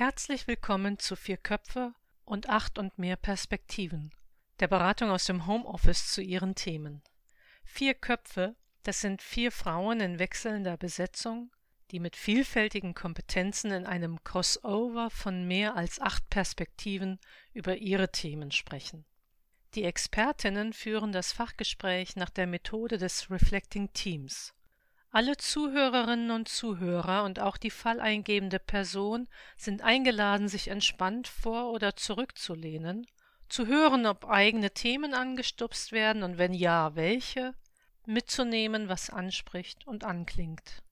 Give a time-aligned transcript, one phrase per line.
[0.00, 1.92] Herzlich willkommen zu Vier Köpfe
[2.24, 4.14] und acht und mehr Perspektiven,
[4.58, 7.02] der Beratung aus dem Homeoffice zu ihren Themen.
[7.64, 11.50] Vier Köpfe, das sind vier Frauen in wechselnder Besetzung,
[11.90, 17.20] die mit vielfältigen Kompetenzen in einem Crossover von mehr als acht Perspektiven
[17.52, 19.04] über ihre Themen sprechen.
[19.74, 24.54] Die Expertinnen führen das Fachgespräch nach der Methode des Reflecting Teams.
[25.12, 31.96] Alle Zuhörerinnen und Zuhörer und auch die falleingebende Person sind eingeladen, sich entspannt vor oder
[31.96, 33.08] zurückzulehnen,
[33.48, 37.54] zu hören, ob eigene Themen angestupst werden und wenn ja, welche,
[38.06, 40.82] mitzunehmen, was anspricht und anklingt.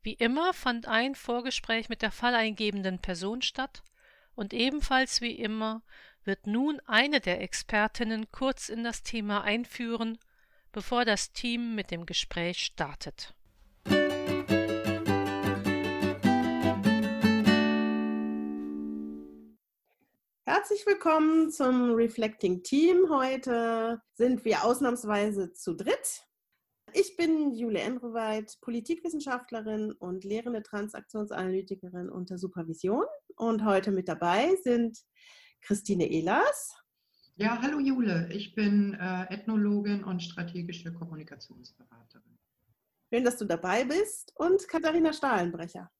[0.00, 3.82] Wie immer fand ein Vorgespräch mit der falleingebenden Person statt,
[4.34, 5.82] und ebenfalls wie immer
[6.24, 10.18] wird nun eine der Expertinnen kurz in das Thema einführen,
[10.72, 13.34] bevor das Team mit dem Gespräch startet.
[20.50, 23.10] Herzlich willkommen zum Reflecting Team.
[23.10, 26.22] Heute sind wir ausnahmsweise zu dritt.
[26.94, 33.04] Ich bin Jule Endreweit, Politikwissenschaftlerin und lehrende Transaktionsanalytikerin unter Supervision.
[33.36, 34.98] Und heute mit dabei sind
[35.60, 36.74] Christine Ehlers.
[37.36, 42.38] Ja, hallo Jule, ich bin äh, Ethnologin und strategische Kommunikationsberaterin.
[43.12, 44.32] Schön, dass du dabei bist.
[44.36, 45.90] Und Katharina Stahlenbrecher.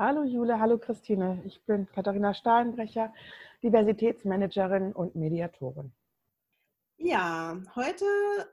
[0.00, 1.42] Hallo Jule, hallo Christine.
[1.44, 3.12] Ich bin Katharina Stahlenbrecher,
[3.62, 5.92] Diversitätsmanagerin und Mediatorin.
[6.96, 8.06] Ja, heute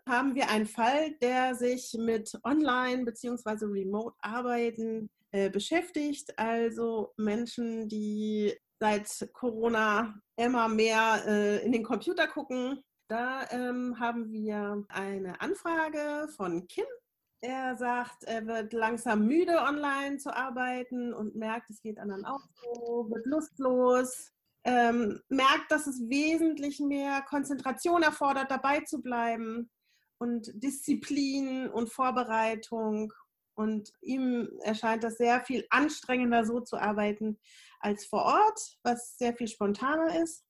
[0.06, 3.64] haben wir einen Fall, der sich mit Online- bzw.
[3.64, 6.38] Remote-Arbeiten äh, beschäftigt.
[6.38, 12.84] Also Menschen, die seit Corona immer mehr äh, in den Computer gucken.
[13.09, 16.88] Da ähm, haben wir eine Anfrage von Kim.
[17.42, 22.42] Er sagt, er wird langsam müde, online zu arbeiten und merkt, es geht anderen auch
[22.62, 24.32] so, wird lustlos,
[24.64, 29.70] ähm, merkt, dass es wesentlich mehr Konzentration erfordert, dabei zu bleiben
[30.17, 33.14] und Disziplin und Vorbereitung.
[33.56, 37.40] Und ihm erscheint das sehr viel anstrengender, so zu arbeiten
[37.80, 40.47] als vor Ort, was sehr viel spontaner ist.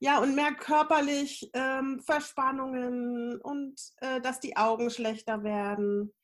[0.00, 6.14] Ja, und merkt körperlich ähm, Verspannungen und äh, dass die Augen schlechter werden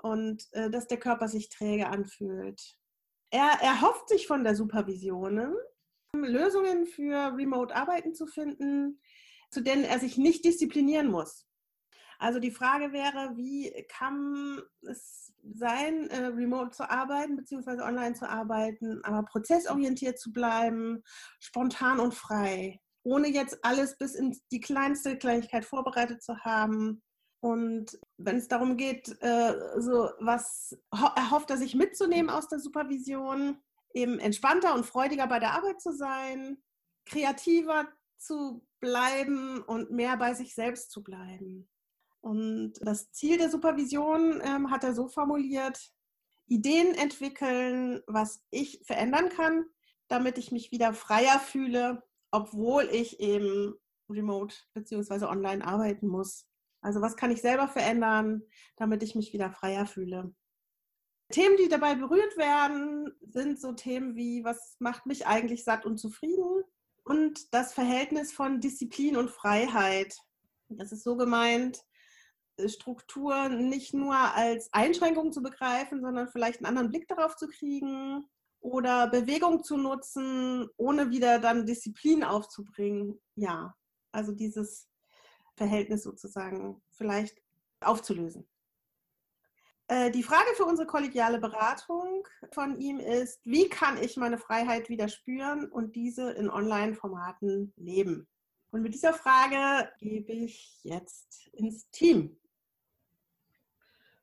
[0.00, 2.78] und äh, dass der Körper sich träge anfühlt.
[3.30, 5.56] Er erhofft sich von der Supervision,
[6.14, 9.00] Lösungen für Remote-Arbeiten zu finden,
[9.50, 11.46] zu denen er sich nicht disziplinieren muss.
[12.18, 17.82] Also die Frage wäre, wie kann es sein, äh, remote zu arbeiten bzw.
[17.82, 21.02] online zu arbeiten, aber prozessorientiert zu bleiben,
[21.40, 27.02] spontan und frei, ohne jetzt alles bis in die kleinste Kleinigkeit vorbereitet zu haben.
[27.40, 33.62] Und wenn es darum geht, äh, so was erhofft er sich mitzunehmen aus der Supervision,
[33.94, 36.58] eben entspannter und freudiger bei der Arbeit zu sein,
[37.04, 37.86] kreativer
[38.18, 41.68] zu bleiben und mehr bei sich selbst zu bleiben.
[42.20, 45.92] Und das Ziel der Supervision ähm, hat er so formuliert,
[46.48, 49.64] Ideen entwickeln, was ich verändern kann,
[50.08, 52.02] damit ich mich wieder freier fühle,
[52.36, 53.74] obwohl ich eben
[54.10, 55.24] remote bzw.
[55.24, 56.46] online arbeiten muss.
[56.82, 58.42] Also was kann ich selber verändern,
[58.76, 60.34] damit ich mich wieder freier fühle.
[61.32, 65.96] Themen, die dabei berührt werden, sind so Themen wie, was macht mich eigentlich satt und
[65.96, 66.62] zufrieden?
[67.04, 70.14] Und das Verhältnis von Disziplin und Freiheit.
[70.68, 71.80] Das ist so gemeint,
[72.58, 77.48] äh, Struktur nicht nur als Einschränkung zu begreifen, sondern vielleicht einen anderen Blick darauf zu
[77.48, 78.28] kriegen
[78.66, 83.20] oder Bewegung zu nutzen, ohne wieder dann Disziplin aufzubringen.
[83.36, 83.76] Ja,
[84.10, 84.88] also dieses
[85.54, 87.40] Verhältnis sozusagen vielleicht
[87.80, 88.48] aufzulösen.
[89.86, 94.88] Äh, die Frage für unsere kollegiale Beratung von ihm ist, wie kann ich meine Freiheit
[94.88, 98.26] wieder spüren und diese in Online-Formaten leben?
[98.72, 102.36] Und mit dieser Frage gebe ich jetzt ins Team.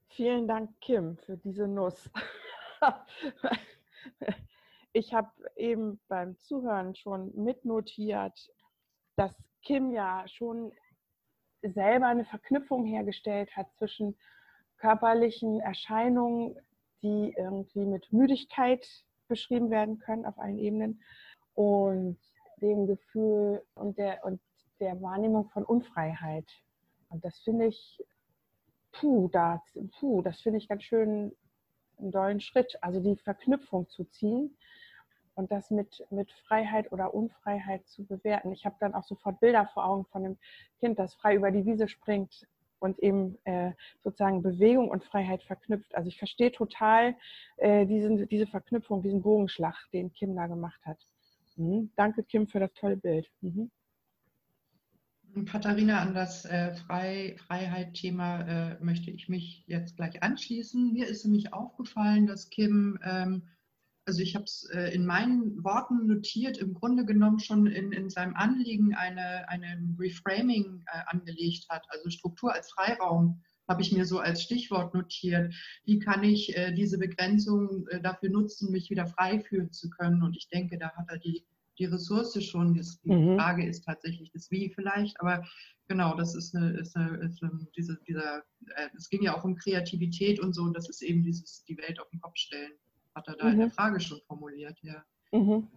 [0.10, 2.10] Vielen Dank, Kim, für diese Nuss.
[4.94, 8.52] ich habe eben beim Zuhören schon mitnotiert,
[9.16, 9.34] dass
[9.64, 10.72] Kim ja schon
[11.62, 14.18] selber eine Verknüpfung hergestellt hat zwischen
[14.78, 16.58] körperlichen Erscheinungen,
[17.02, 18.86] die irgendwie mit Müdigkeit
[19.28, 21.02] beschrieben werden können auf allen Ebenen
[21.54, 22.20] und
[22.62, 24.42] dem Gefühl und der, und
[24.80, 26.48] der Wahrnehmung von Unfreiheit.
[27.10, 28.04] Und das finde ich,
[28.92, 29.64] puh, da,
[30.00, 31.36] puh, das finde ich ganz schön
[32.04, 34.56] einen dollen Schritt, also die Verknüpfung zu ziehen
[35.36, 38.52] und das mit, mit Freiheit oder Unfreiheit zu bewerten.
[38.52, 40.38] Ich habe dann auch sofort Bilder vor Augen von einem
[40.80, 42.48] Kind, das frei über die Wiese springt
[42.80, 43.72] und eben äh,
[44.04, 45.96] sozusagen Bewegung und Freiheit verknüpft.
[45.96, 47.16] Also ich verstehe total
[47.58, 51.00] äh, diesen, diese Verknüpfung, diesen Bogenschlag, den Kim da gemacht hat.
[51.56, 51.92] Mhm.
[51.96, 53.32] Danke, Kim, für das tolle Bild.
[53.42, 53.72] Mhm.
[55.46, 60.94] Katharina, an das äh, Freiheit-Thema äh, möchte ich mich jetzt gleich anschließen.
[60.94, 63.44] Mir ist nämlich aufgefallen, dass Kim, ähm,
[64.06, 68.10] also ich habe es äh, in meinen Worten notiert, im Grunde genommen schon in, in
[68.10, 74.06] seinem Anliegen eine, eine Reframing äh, angelegt hat, also Struktur als Freiraum habe ich mir
[74.06, 75.54] so als Stichwort notiert.
[75.86, 80.22] Wie kann ich äh, diese Begrenzung äh, dafür nutzen, mich wieder frei fühlen zu können?
[80.22, 81.46] Und ich denke, da hat er die
[81.80, 82.74] die Ressource schon.
[82.74, 83.38] Die mhm.
[83.38, 85.46] Frage ist tatsächlich das Wie vielleicht, aber
[85.88, 88.40] genau, das ist eine, ist eine, ist eine diese, dieser,
[88.76, 91.78] äh, es ging ja auch um Kreativität und so, und das ist eben dieses, die
[91.78, 92.74] Welt auf den Kopf stellen,
[93.16, 93.52] hat er da mhm.
[93.52, 93.72] in der mhm.
[93.72, 95.04] Frage schon formuliert, ja.
[95.32, 95.68] Mhm.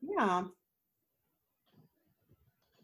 [0.00, 0.50] Ja.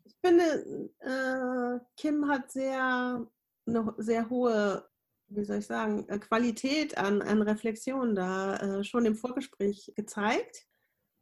[0.05, 3.27] Ich finde, äh, Kim hat sehr,
[3.67, 4.85] eine sehr hohe
[5.29, 10.67] wie soll ich sagen, äh, Qualität an, an Reflexion da äh, schon im Vorgespräch gezeigt.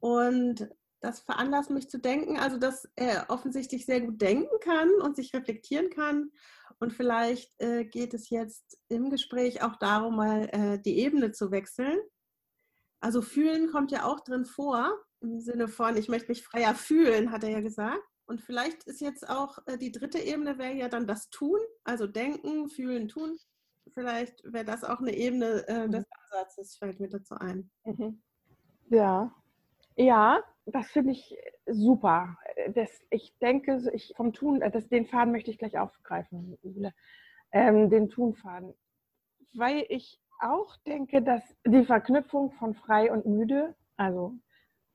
[0.03, 0.69] Und
[1.01, 5.33] das veranlasst mich zu denken, also dass er offensichtlich sehr gut denken kann und sich
[5.33, 6.33] reflektieren kann.
[6.81, 11.53] Und vielleicht äh, geht es jetzt im Gespräch auch darum, mal äh, die Ebene zu
[11.53, 11.97] wechseln.
[13.01, 17.31] Also fühlen kommt ja auch drin vor, im Sinne von, ich möchte mich freier fühlen,
[17.31, 18.03] hat er ja gesagt.
[18.27, 22.09] Und vielleicht ist jetzt auch äh, die dritte Ebene, wäre ja dann das Tun, also
[22.09, 23.37] denken, fühlen, tun.
[23.95, 27.71] Vielleicht wäre das auch eine Ebene äh, des Ansatzes, fällt mir dazu ein.
[27.85, 28.21] Mhm.
[28.89, 29.33] Ja,
[29.97, 31.37] ja, das finde ich
[31.67, 32.37] super.
[32.75, 36.56] Das, ich denke, ich vom Tun, das, den Faden möchte ich gleich aufgreifen,
[37.53, 38.75] ähm, den Tunfaden.
[39.55, 44.35] Weil ich auch denke, dass die Verknüpfung von frei und müde, also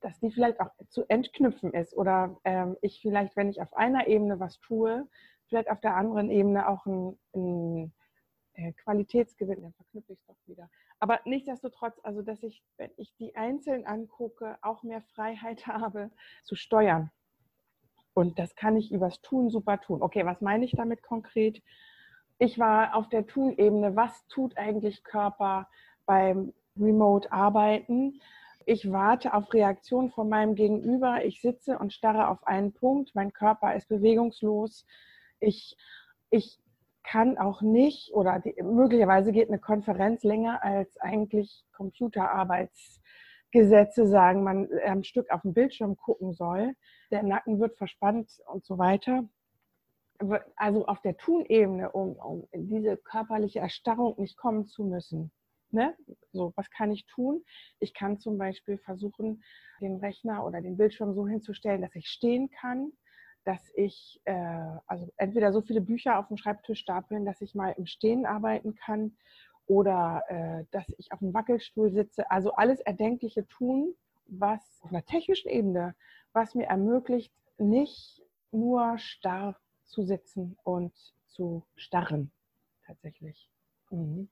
[0.01, 4.07] dass die vielleicht auch zu entknüpfen ist oder ähm, ich vielleicht, wenn ich auf einer
[4.07, 5.07] Ebene was tue,
[5.47, 7.93] vielleicht auf der anderen Ebene auch einen
[8.57, 10.69] äh, Qualitätsgewinn, dann verknüpfe ich es doch wieder.
[10.99, 16.11] Aber nichtsdestotrotz, also dass ich, wenn ich die einzeln angucke, auch mehr Freiheit habe
[16.43, 17.11] zu steuern.
[18.13, 20.01] Und das kann ich übers Tun super tun.
[20.01, 21.61] Okay, was meine ich damit konkret?
[22.39, 23.95] Ich war auf der Tun-Ebene.
[23.95, 25.69] Was tut eigentlich Körper
[26.07, 28.19] beim Remote-Arbeiten?
[28.65, 31.23] Ich warte auf Reaktion von meinem Gegenüber.
[31.25, 33.13] Ich sitze und starre auf einen Punkt.
[33.13, 34.87] Mein Körper ist bewegungslos.
[35.39, 35.77] Ich,
[36.31, 36.59] ich
[37.07, 44.67] kann auch nicht oder die, möglicherweise geht eine Konferenz länger als eigentlich Computerarbeitsgesetze sagen, man
[44.85, 46.73] ein Stück auf dem Bildschirm gucken soll.
[47.11, 49.23] Der Nacken wird verspannt und so weiter.
[50.55, 55.31] Also auf der Tunebene, um, um in diese körperliche Erstarrung nicht kommen zu müssen.
[55.71, 55.95] Ne?
[56.33, 57.45] So, was kann ich tun?
[57.79, 59.41] Ich kann zum Beispiel versuchen,
[59.79, 62.91] den Rechner oder den Bildschirm so hinzustellen, dass ich stehen kann
[63.47, 64.33] dass ich äh,
[64.87, 68.75] also entweder so viele Bücher auf dem Schreibtisch stapeln, dass ich mal im Stehen arbeiten
[68.75, 69.15] kann
[69.67, 72.29] oder äh, dass ich auf dem Wackelstuhl sitze.
[72.29, 73.95] Also alles Erdenkliche tun,
[74.25, 75.95] was auf einer technischen Ebene,
[76.33, 78.21] was mir ermöglicht, nicht
[78.51, 80.93] nur starr zu sitzen und
[81.27, 82.31] zu starren,
[82.85, 83.49] tatsächlich.
[83.91, 84.27] Mhm.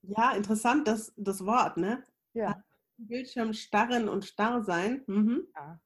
[0.00, 2.02] Ja, interessant, das, das Wort, ne?
[2.32, 2.64] Ja.
[2.96, 5.02] Bildschirm starren und starr sein.
[5.06, 5.46] Mhm.
[5.54, 5.78] Ja,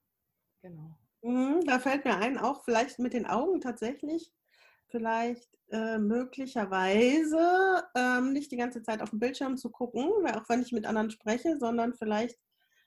[0.62, 0.96] genau.
[1.22, 4.32] Mhm, da fällt mir ein, auch vielleicht mit den Augen tatsächlich,
[4.88, 10.62] vielleicht äh, möglicherweise ähm, nicht die ganze Zeit auf dem Bildschirm zu gucken, auch wenn
[10.62, 12.38] ich mit anderen spreche, sondern vielleicht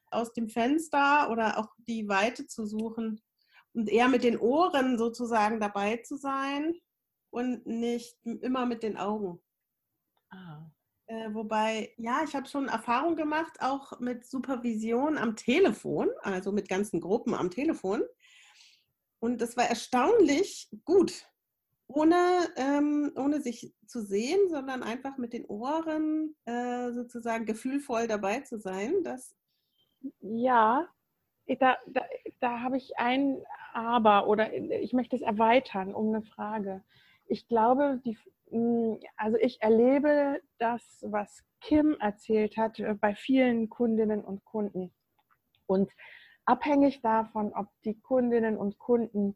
[0.07, 3.21] aus dem Fenster oder auch die Weite zu suchen
[3.73, 6.73] und eher mit den Ohren sozusagen dabei zu sein
[7.29, 9.41] und nicht immer mit den Augen.
[10.31, 10.73] Ah.
[11.07, 16.69] Äh, wobei, ja, ich habe schon Erfahrung gemacht, auch mit Supervision am Telefon, also mit
[16.69, 18.03] ganzen Gruppen am Telefon.
[19.23, 21.29] Und das war erstaunlich gut,
[21.87, 22.17] ohne,
[22.57, 28.59] ähm, ohne sich zu sehen, sondern einfach mit den Ohren äh, sozusagen gefühlvoll dabei zu
[28.59, 29.01] sein.
[29.05, 29.33] Das
[30.19, 30.89] ja,
[31.47, 32.01] da, da,
[32.41, 33.41] da habe ich ein
[33.73, 36.83] Aber oder ich möchte es erweitern um eine Frage.
[37.25, 38.17] Ich glaube, die,
[38.49, 44.93] hm, also ich erlebe das, was Kim erzählt hat, äh, bei vielen Kundinnen und Kunden.
[45.65, 45.93] Und
[46.45, 49.35] abhängig davon, ob die Kundinnen und Kunden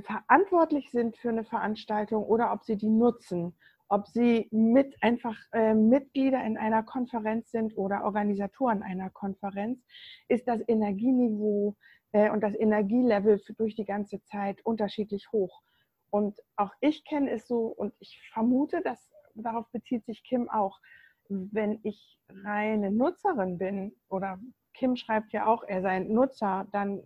[0.00, 3.56] verantwortlich sind für eine Veranstaltung oder ob sie die nutzen,
[3.88, 9.82] ob sie mit einfach äh, Mitglieder in einer Konferenz sind oder Organisatoren einer Konferenz,
[10.28, 11.74] ist das Energieniveau
[12.12, 15.62] äh, und das Energielevel für, durch die ganze Zeit unterschiedlich hoch.
[16.10, 20.80] Und auch ich kenne es so und ich vermute, dass darauf bezieht sich Kim auch,
[21.28, 24.38] wenn ich reine Nutzerin bin oder
[24.78, 27.02] Kim schreibt ja auch, er sei ein Nutzer, dann,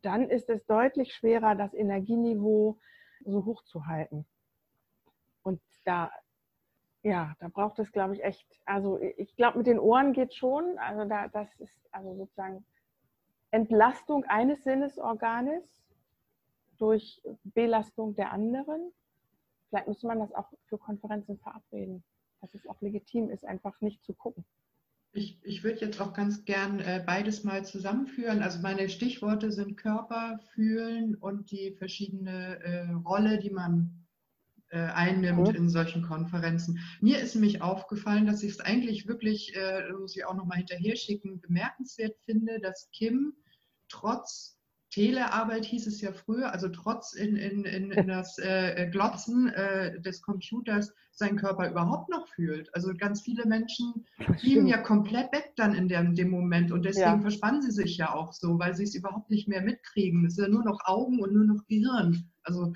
[0.00, 2.78] dann ist es deutlich schwerer, das Energieniveau
[3.26, 4.26] so hoch zu halten.
[5.42, 6.10] Und da,
[7.02, 10.78] ja, da braucht es, glaube ich, echt, also ich glaube, mit den Ohren geht schon.
[10.78, 12.64] Also da, das ist also sozusagen
[13.50, 15.64] Entlastung eines Sinnesorganes
[16.78, 18.92] durch Belastung der anderen.
[19.68, 22.02] Vielleicht müsste man das auch für Konferenzen verabreden,
[22.40, 24.46] dass es auch legitim ist, einfach nicht zu gucken.
[25.12, 28.42] Ich, ich würde jetzt auch ganz gern äh, beides mal zusammenführen.
[28.42, 34.06] Also meine Stichworte sind Körper, Fühlen und die verschiedene äh, Rolle, die man
[34.68, 35.54] äh, einnimmt mhm.
[35.54, 36.78] in solchen Konferenzen.
[37.00, 40.94] Mir ist nämlich aufgefallen, dass ich es eigentlich wirklich, äh, muss ich auch nochmal hinterher
[40.94, 43.34] schicken, bemerkenswert finde, dass Kim
[43.88, 44.59] trotz
[44.90, 50.00] Telearbeit hieß es ja früher, also trotz in, in, in, in das äh, Glotzen äh,
[50.00, 52.74] des Computers seinen Körper überhaupt noch fühlt.
[52.74, 54.06] Also ganz viele Menschen
[54.40, 57.20] blieben ja komplett weg dann in dem, dem Moment und deswegen ja.
[57.20, 60.24] verspannen sie sich ja auch so, weil sie es überhaupt nicht mehr mitkriegen.
[60.24, 62.28] Es sind ja nur noch Augen und nur noch Gehirn.
[62.42, 62.72] Also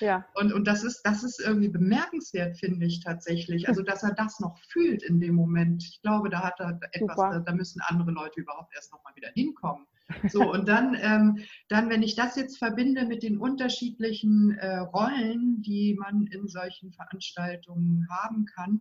[0.00, 0.26] ja.
[0.34, 3.68] und, und das ist das ist irgendwie bemerkenswert, finde ich tatsächlich.
[3.68, 5.84] Also dass er das noch fühlt in dem Moment.
[5.84, 9.14] Ich glaube, da hat er etwas, da, da müssen andere Leute überhaupt erst noch mal
[9.14, 9.86] wieder hinkommen.
[10.28, 15.62] So, und dann, ähm, dann, wenn ich das jetzt verbinde mit den unterschiedlichen äh, Rollen,
[15.62, 18.80] die man in solchen Veranstaltungen haben kann,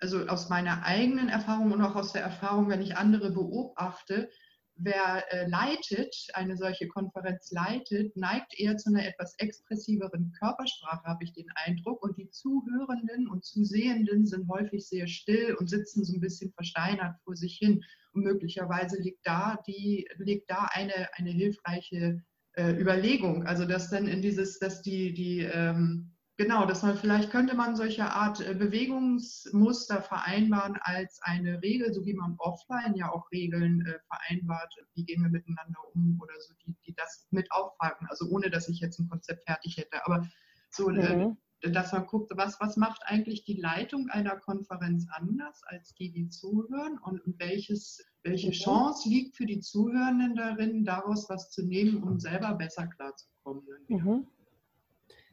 [0.00, 4.28] also aus meiner eigenen Erfahrung und auch aus der Erfahrung, wenn ich andere beobachte,
[4.76, 11.24] wer äh, leitet, eine solche Konferenz leitet, neigt eher zu einer etwas expressiveren Körpersprache, habe
[11.24, 12.02] ich den Eindruck.
[12.02, 17.16] Und die Zuhörenden und Zusehenden sind häufig sehr still und sitzen so ein bisschen versteinert
[17.24, 17.82] vor sich hin.
[18.12, 23.46] Und möglicherweise liegt da, die, liegt da eine, eine hilfreiche äh, Überlegung.
[23.46, 27.76] Also dass dann in dieses, dass die, die ähm, Genau, dass man vielleicht könnte man
[27.76, 33.86] solche Art äh, Bewegungsmuster vereinbaren als eine Regel, so wie man offline ja auch Regeln
[33.86, 38.08] äh, vereinbart, wie gehen wir miteinander um oder so, die, die das mit aufpacken.
[38.10, 40.26] Also ohne, dass ich jetzt ein Konzept fertig hätte, aber
[40.70, 41.36] so, äh, mhm.
[41.60, 46.10] äh, dass man guckt, was, was macht eigentlich die Leitung einer Konferenz anders als die,
[46.10, 48.54] die zuhören und, und welches, welche mhm.
[48.54, 53.62] Chance liegt für die Zuhörenden darin, daraus was zu nehmen, um selber besser klarzukommen.
[53.86, 54.26] Mhm.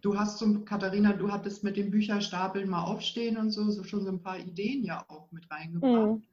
[0.02, 4.04] Du hast so, Katharina, du hattest mit den Bücherstapeln mal aufstehen und so, so schon
[4.04, 6.20] so ein paar Ideen ja auch mit reingebracht.
[6.20, 6.24] Mhm.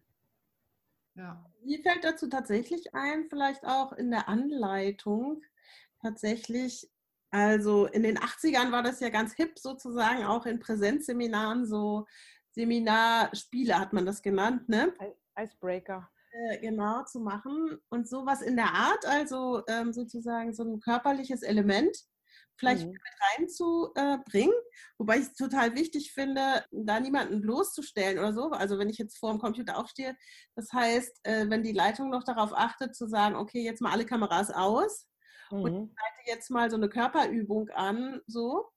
[1.15, 1.45] Ja.
[1.63, 5.43] Mir fällt dazu tatsächlich ein, vielleicht auch in der Anleitung,
[6.01, 6.89] tatsächlich,
[7.31, 12.07] also in den 80ern war das ja ganz hip sozusagen, auch in Präsenzseminaren, so
[12.53, 14.95] Seminarspiele hat man das genannt, ne?
[15.39, 16.09] Icebreaker.
[16.31, 21.43] Äh, genau, zu machen und sowas in der Art, also ähm, sozusagen so ein körperliches
[21.43, 22.07] Element
[22.59, 22.93] vielleicht mhm.
[22.93, 23.01] mit
[23.39, 24.55] reinzubringen.
[24.99, 28.51] Wobei ich es total wichtig finde, da niemanden bloßzustellen oder so.
[28.51, 30.17] Also wenn ich jetzt vor dem Computer aufstehe,
[30.57, 34.07] das heißt, äh, wenn die Leitung noch darauf achtet, zu sagen, okay, jetzt mal alle
[34.07, 35.07] Kameras aus
[35.51, 35.61] mhm.
[35.61, 38.69] und ich leite jetzt mal so eine Körperübung an, so,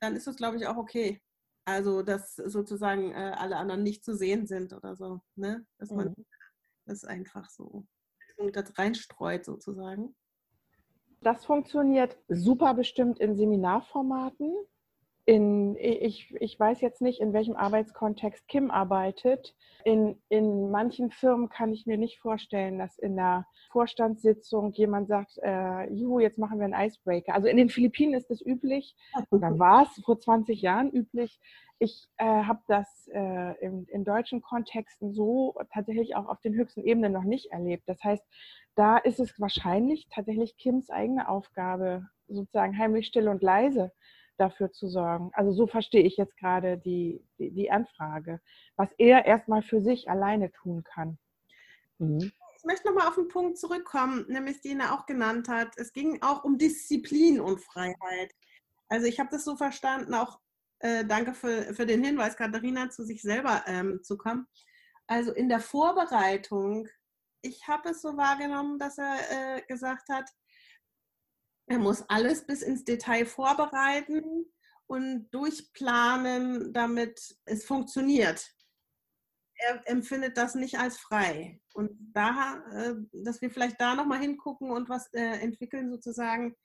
[0.00, 1.22] dann ist das, glaube ich, auch okay.
[1.66, 5.20] Also, dass sozusagen äh, alle anderen nicht zu sehen sind oder so.
[5.36, 5.66] Ne?
[5.78, 6.26] Dass man mhm.
[6.86, 7.86] das einfach so
[8.52, 10.16] das reinstreut, sozusagen.
[11.22, 14.54] Das funktioniert super bestimmt in Seminarformaten.
[15.30, 19.54] In, ich, ich weiß jetzt nicht, in welchem Arbeitskontext Kim arbeitet.
[19.84, 25.38] In, in manchen Firmen kann ich mir nicht vorstellen, dass in der Vorstandssitzung jemand sagt,
[25.40, 27.32] äh, juhu, jetzt machen wir einen Icebreaker.
[27.32, 28.96] Also in den Philippinen ist es üblich,
[29.30, 31.38] oder war es vor 20 Jahren üblich.
[31.78, 36.82] Ich äh, habe das äh, in, in deutschen Kontexten so tatsächlich auch auf den höchsten
[36.82, 37.84] Ebenen noch nicht erlebt.
[37.86, 38.24] Das heißt,
[38.74, 43.92] da ist es wahrscheinlich tatsächlich Kims eigene Aufgabe, sozusagen heimlich still und leise
[44.40, 45.30] dafür zu sorgen.
[45.34, 48.40] Also so verstehe ich jetzt gerade die, die, die Anfrage,
[48.76, 51.18] was er erstmal für sich alleine tun kann.
[51.98, 52.32] Mhm.
[52.56, 55.76] Ich möchte nochmal auf den Punkt zurückkommen, nämlich den er auch genannt hat.
[55.76, 58.34] Es ging auch um Disziplin und Freiheit.
[58.88, 60.40] Also ich habe das so verstanden, auch
[60.80, 64.46] äh, danke für, für den Hinweis, Katharina, zu sich selber ähm, zu kommen.
[65.06, 66.88] Also in der Vorbereitung
[67.42, 70.28] ich habe es so wahrgenommen, dass er äh, gesagt hat,
[71.70, 74.44] er muss alles bis ins Detail vorbereiten
[74.88, 78.44] und durchplanen, damit es funktioniert.
[79.54, 81.60] Er empfindet das nicht als frei.
[81.74, 86.56] Und da, äh, dass wir vielleicht da nochmal hingucken und was äh, entwickeln, sozusagen,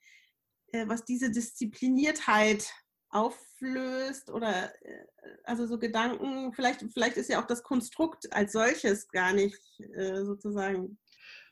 [0.72, 2.68] äh, was diese Diszipliniertheit
[3.08, 4.72] auflöst oder
[5.44, 9.62] also so Gedanken, vielleicht, vielleicht ist ja auch das Konstrukt als solches gar nicht
[10.22, 10.98] sozusagen.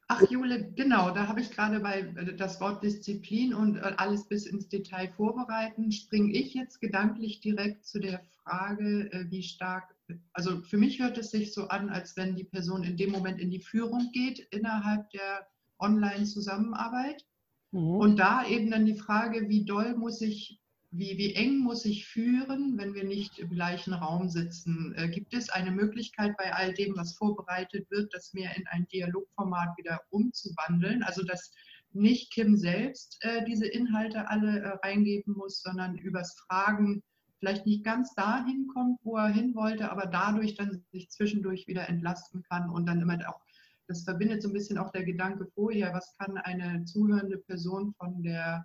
[0.08, 4.46] Ach Jule, genau, da habe ich gerade bei äh, das Wort Disziplin und alles bis
[4.46, 9.94] ins Detail vorbereiten, springe ich jetzt gedanklich direkt zu der Frage, wie stark,
[10.34, 13.40] also für mich hört es sich so an, als wenn die Person in dem Moment
[13.40, 15.46] in die Führung geht innerhalb der
[15.78, 17.24] Online-Zusammenarbeit.
[17.72, 17.96] Mhm.
[17.96, 20.60] Und da eben dann die Frage, wie doll muss ich
[20.96, 24.94] wie, wie eng muss ich führen, wenn wir nicht im gleichen Raum sitzen?
[24.96, 28.86] Äh, gibt es eine Möglichkeit bei all dem, was vorbereitet wird, das mehr in ein
[28.92, 31.02] Dialogformat wieder umzuwandeln?
[31.02, 31.52] Also dass
[31.92, 37.02] nicht Kim selbst äh, diese Inhalte alle äh, reingeben muss, sondern übers Fragen
[37.40, 41.88] vielleicht nicht ganz dahin kommt, wo er hin wollte, aber dadurch dann sich zwischendurch wieder
[41.88, 43.40] entlasten kann und dann immer auch,
[43.88, 48.22] das verbindet so ein bisschen auch der Gedanke vorher, was kann eine zuhörende Person von
[48.22, 48.64] der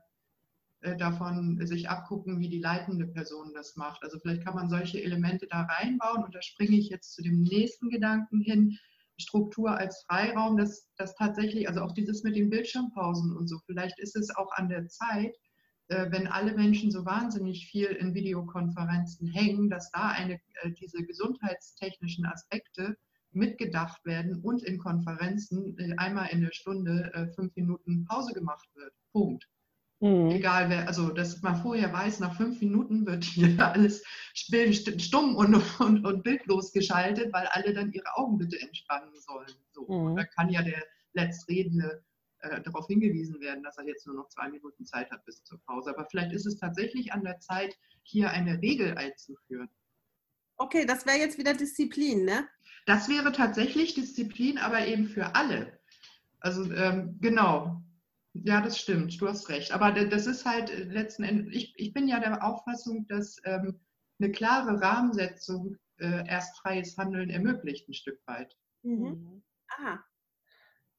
[0.97, 4.01] davon sich abgucken, wie die leitende Person das macht.
[4.03, 7.41] Also vielleicht kann man solche Elemente da reinbauen und da springe ich jetzt zu dem
[7.41, 8.77] nächsten Gedanken hin,
[9.19, 13.99] Struktur als Freiraum, dass das tatsächlich, also auch dieses mit den Bildschirmpausen und so, vielleicht
[13.99, 15.35] ist es auch an der Zeit,
[15.89, 21.03] äh, wenn alle Menschen so wahnsinnig viel in Videokonferenzen hängen, dass da eine, äh, diese
[21.03, 22.97] gesundheitstechnischen Aspekte
[23.31, 28.91] mitgedacht werden und in Konferenzen einmal in der Stunde fünf Minuten Pause gemacht wird.
[29.11, 29.47] Punkt.
[30.01, 30.31] Mhm.
[30.31, 34.03] Egal wer, also dass man vorher weiß, nach fünf Minuten wird hier alles
[34.37, 39.53] stumm und, und, und bildlos geschaltet, weil alle dann ihre Augen bitte entspannen sollen.
[39.71, 39.83] So.
[39.83, 40.11] Mhm.
[40.11, 42.03] Und da kann ja der Letztredende
[42.39, 45.59] äh, darauf hingewiesen werden, dass er jetzt nur noch zwei Minuten Zeit hat bis zur
[45.65, 45.89] Pause.
[45.89, 49.69] Aber vielleicht ist es tatsächlich an der Zeit, hier eine Regel einzuführen.
[50.57, 52.47] Okay, das wäre jetzt wieder Disziplin, ne?
[52.85, 55.79] Das wäre tatsächlich Disziplin, aber eben für alle.
[56.39, 57.83] Also ähm, genau,
[58.43, 59.71] ja, das stimmt, du hast recht.
[59.71, 63.79] Aber das ist halt äh, letzten Endes, ich, ich bin ja der Auffassung, dass ähm,
[64.19, 68.55] eine klare Rahmensetzung äh, erst freies Handeln ermöglicht, ein Stück weit.
[68.83, 69.09] Mhm.
[69.09, 69.43] mhm.
[69.69, 69.99] Ah,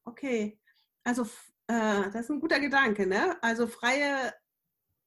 [0.04, 0.58] okay.
[1.04, 1.22] Also
[1.66, 3.36] äh, das ist ein guter Gedanke, ne?
[3.42, 4.32] Also freie,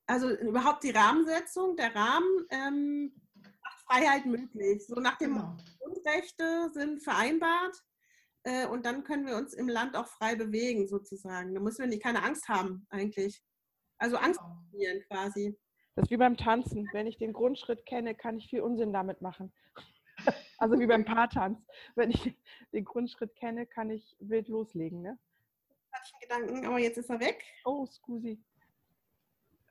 [0.05, 4.85] also überhaupt die Rahmensetzung, der Rahmen ähm, macht Freiheit möglich.
[4.85, 5.57] So nach dem genau.
[5.79, 7.83] Grundrechte sind vereinbart
[8.43, 11.53] äh, und dann können wir uns im Land auch frei bewegen, sozusagen.
[11.53, 13.41] Da müssen wir nicht, keine Angst haben, eigentlich.
[13.97, 14.57] Also Angst genau.
[14.69, 15.57] verlieren quasi.
[15.95, 16.89] Das ist wie beim Tanzen.
[16.91, 19.51] Wenn ich den Grundschritt kenne, kann ich viel Unsinn damit machen.
[20.59, 21.59] Also wie beim Paartanz.
[21.95, 22.33] Wenn ich
[22.71, 25.01] den Grundschritt kenne, kann ich wild loslegen.
[25.01, 25.19] Ne?
[25.91, 27.43] Hatte ich einen Gedanken, aber jetzt ist er weg.
[27.65, 28.41] Oh, scusi.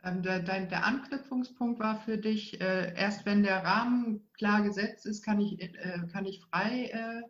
[0.04, 5.24] Ähm, der, der, Anknüpfungspunkt war für dich, äh, erst wenn der Rahmen klar gesetzt ist,
[5.24, 7.22] kann ich, äh, kann ich frei äh,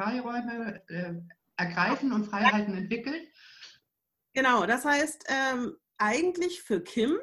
[0.00, 1.14] Freiräume äh,
[1.56, 3.26] ergreifen und Freiheiten entwickeln?
[4.32, 7.18] Genau, das heißt ähm, eigentlich für Kim,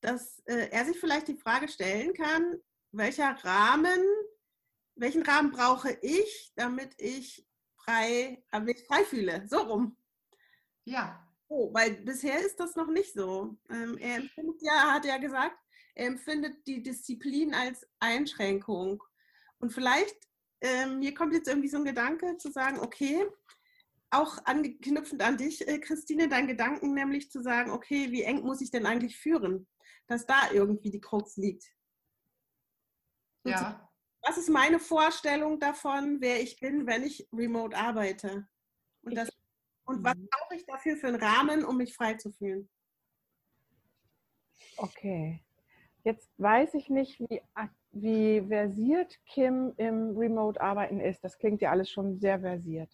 [0.00, 2.56] dass äh, er sich vielleicht die Frage stellen kann,
[2.92, 4.00] welcher Rahmen,
[4.96, 7.46] welchen Rahmen brauche ich, damit ich
[7.76, 9.46] frei, damit ich frei fühle?
[9.46, 9.96] So rum.
[10.84, 11.26] Ja.
[11.48, 13.56] Oh, weil bisher ist das noch nicht so.
[13.70, 15.58] Ähm, er empfindet ja, hat ja gesagt,
[15.94, 19.02] er empfindet die Disziplin als Einschränkung.
[19.58, 20.29] Und vielleicht
[20.60, 23.26] ähm, mir kommt jetzt irgendwie so ein Gedanke zu sagen, okay,
[24.10, 28.60] auch angeknüpfend an dich, äh, Christine, dein Gedanken nämlich zu sagen, okay, wie eng muss
[28.60, 29.68] ich denn eigentlich führen,
[30.06, 31.64] dass da irgendwie die Krux liegt.
[33.44, 33.88] Ja.
[34.22, 38.46] Was ist meine Vorstellung davon, wer ich bin, wenn ich remote arbeite?
[39.02, 39.30] Und, das,
[39.84, 40.28] und was mhm.
[40.30, 42.68] brauche ich dafür für einen Rahmen, um mich frei zu fühlen?
[44.76, 45.42] Okay.
[46.04, 47.42] Jetzt weiß ich nicht, wie
[47.92, 51.24] wie versiert Kim im Remote-Arbeiten ist.
[51.24, 52.90] Das klingt ja alles schon sehr versiert.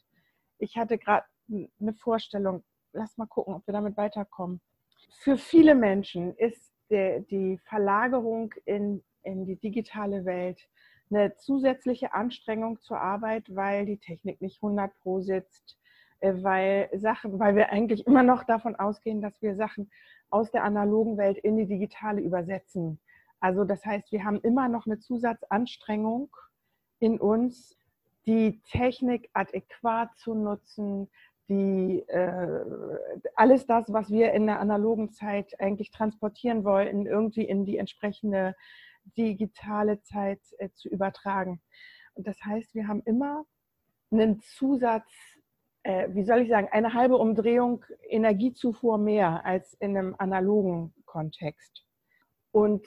[0.59, 2.65] Ich hatte gerade eine Vorstellung.
[2.93, 4.61] Lass mal gucken, ob wir damit weiterkommen.
[5.21, 10.69] Für viele Menschen ist die Verlagerung in, in die digitale Welt
[11.11, 15.79] eine zusätzliche Anstrengung zur Arbeit, weil die Technik nicht 100 pro sitzt,
[16.21, 19.91] äh, weil Sachen, weil wir eigentlich immer noch davon ausgehen, dass wir Sachen
[20.31, 22.99] aus der analogen Welt in die digitale übersetzen
[23.41, 26.35] also das heißt, wir haben immer noch eine Zusatzanstrengung
[26.99, 27.77] in uns,
[28.27, 31.09] die Technik adäquat zu nutzen,
[31.49, 32.65] die äh,
[33.37, 38.57] alles das, was wir in der analogen Zeit eigentlich transportieren wollten, irgendwie in die entsprechende
[39.17, 41.61] digitale Zeit äh, zu übertragen.
[42.15, 43.45] Und das heißt, wir haben immer
[44.11, 45.09] einen Zusatz,
[45.85, 51.85] äh, wie soll ich sagen, eine halbe Umdrehung Energiezufuhr mehr als in einem analogen Kontext.
[52.51, 52.87] Und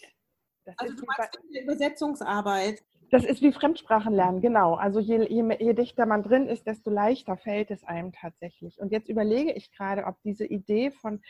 [0.78, 2.84] also du meinst die Übersetzungsarbeit.
[3.12, 4.76] Das ist wie Fremdsprachen lernen, genau.
[4.76, 8.80] Also je, je, je, dichter man drin ist, desto leichter fällt es einem tatsächlich.
[8.80, 11.22] Und jetzt überlege ich gerade, ob diese Idee von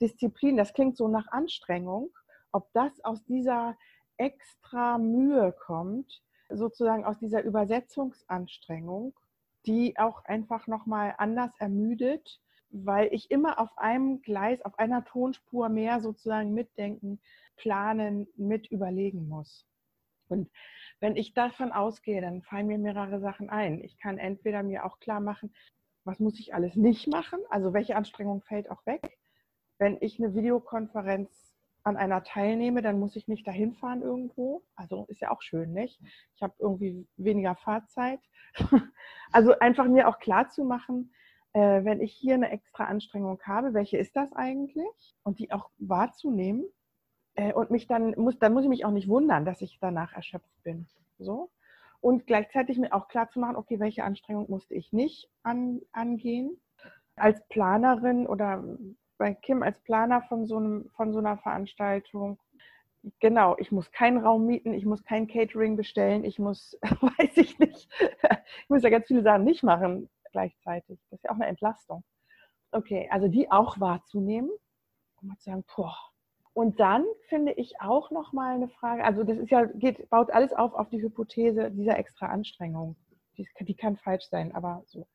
[0.00, 2.10] Disziplin, das klingt so nach Anstrengung,
[2.52, 3.76] ob das aus dieser
[4.16, 9.14] extra Mühe kommt, sozusagen aus dieser Übersetzungsanstrengung,
[9.66, 15.68] die auch einfach nochmal anders ermüdet, weil ich immer auf einem Gleis, auf einer Tonspur
[15.68, 17.20] mehr sozusagen mitdenken
[17.58, 19.66] planen, mit überlegen muss.
[20.28, 20.50] Und
[21.00, 23.82] wenn ich davon ausgehe, dann fallen mir mehrere Sachen ein.
[23.82, 25.54] Ich kann entweder mir auch klar machen,
[26.04, 29.18] was muss ich alles nicht machen, also welche Anstrengung fällt auch weg.
[29.78, 34.62] Wenn ich eine Videokonferenz an einer teilnehme, dann muss ich nicht dahin fahren irgendwo.
[34.74, 36.00] Also ist ja auch schön, nicht?
[36.34, 38.20] Ich habe irgendwie weniger Fahrzeit.
[39.32, 41.12] also einfach mir auch klar zu machen,
[41.52, 45.16] äh, wenn ich hier eine extra Anstrengung habe, welche ist das eigentlich?
[45.22, 46.64] Und die auch wahrzunehmen.
[47.38, 50.12] Äh, und mich dann muss, dann muss ich mich auch nicht wundern, dass ich danach
[50.12, 50.86] erschöpft bin.
[51.18, 51.50] So.
[52.00, 56.60] Und gleichzeitig mir auch klar zu machen, okay, welche Anstrengung musste ich nicht an, angehen.
[57.16, 58.64] Als Planerin oder
[59.18, 62.38] bei Kim als Planer von so, einem, von so einer Veranstaltung.
[63.20, 67.58] Genau, ich muss keinen Raum mieten, ich muss kein Catering bestellen, ich muss, weiß ich
[67.58, 67.88] nicht,
[68.62, 71.00] ich muss ja ganz viele Sachen nicht machen gleichzeitig.
[71.10, 72.02] Das ist ja auch eine Entlastung.
[72.72, 74.50] Okay, also die auch wahrzunehmen
[75.20, 75.96] und mal zu sagen, boah.
[76.58, 80.32] Und dann finde ich auch noch mal eine Frage, also das ist ja, geht, baut
[80.32, 82.96] alles auf auf die Hypothese dieser extra Anstrengung.
[83.36, 85.06] Die, die kann falsch sein, aber so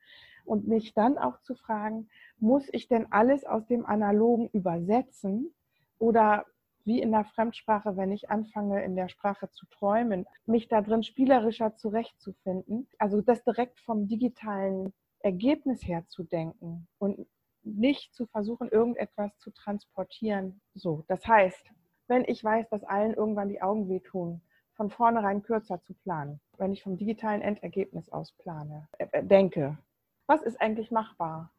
[0.46, 5.54] und mich dann auch zu fragen, muss ich denn alles aus dem Analogen übersetzen
[6.00, 6.46] oder
[6.86, 11.04] wie in der Fremdsprache, wenn ich anfange, in der Sprache zu träumen, mich da drin
[11.04, 12.88] spielerischer zurechtzufinden.
[13.00, 17.28] Also das direkt vom digitalen Ergebnis her zu denken und
[17.64, 20.62] nicht zu versuchen, irgendetwas zu transportieren.
[20.74, 21.72] So, das heißt,
[22.08, 24.42] wenn ich weiß, dass allen irgendwann die Augen wehtun,
[24.76, 29.78] von vornherein kürzer zu planen, wenn ich vom digitalen Endergebnis aus plane, äh, denke,
[30.26, 31.52] was ist eigentlich machbar?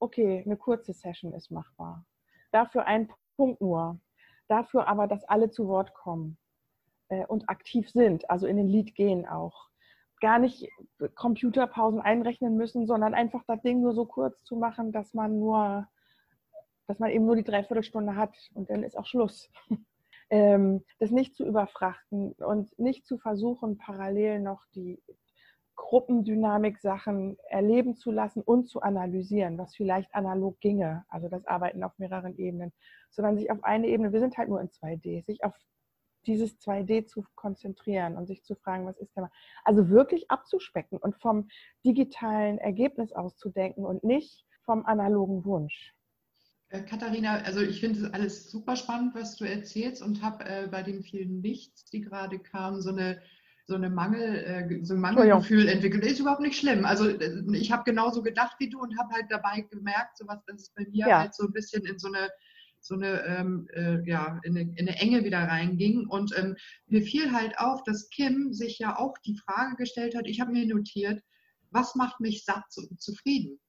[0.00, 2.04] Okay, eine kurze Session ist machbar.
[2.50, 4.00] Dafür ein Punkt nur.
[4.48, 6.36] Dafür aber, dass alle zu Wort kommen
[7.08, 9.68] äh, und aktiv sind, also in den Lied gehen auch.
[10.22, 10.66] Gar nicht
[11.14, 15.86] Computerpausen einrechnen müssen, sondern einfach das Ding nur so kurz zu machen, dass man nur,
[16.86, 19.50] dass man eben nur die Dreiviertelstunde hat und dann ist auch Schluss.
[20.30, 25.02] ähm, das nicht zu überfrachten und nicht zu versuchen, parallel noch die,
[25.82, 31.98] Gruppendynamik-Sachen erleben zu lassen und zu analysieren, was vielleicht analog ginge, also das Arbeiten auf
[31.98, 32.72] mehreren Ebenen,
[33.10, 35.54] sondern sich auf eine Ebene, wir sind halt nur in 2D, sich auf
[36.26, 39.30] dieses 2D zu konzentrieren und sich zu fragen, was ist denn mal.
[39.64, 41.48] Also wirklich abzuspecken und vom
[41.84, 45.92] digitalen Ergebnis auszudenken und nicht vom analogen Wunsch.
[46.68, 50.68] Äh, Katharina, also ich finde es alles super spannend, was du erzählst und habe äh,
[50.68, 53.20] bei den vielen Nichts, die gerade kamen, so eine
[53.64, 56.04] so, eine Mangel, äh, so ein Mangelgefühl entwickelt.
[56.04, 56.84] Ist überhaupt nicht schlimm.
[56.84, 60.44] Also äh, ich habe genauso gedacht wie du und habe halt dabei gemerkt, so was,
[60.46, 61.20] dass es bei mir ja.
[61.20, 62.28] halt so ein bisschen in so eine
[62.82, 66.06] so eine, ähm, äh, ja, in eine, in eine, Enge wieder reinging.
[66.06, 70.26] Und ähm, mir fiel halt auf, dass Kim sich ja auch die Frage gestellt hat,
[70.26, 71.22] ich habe mir notiert,
[71.70, 73.60] was macht mich satt und zufrieden?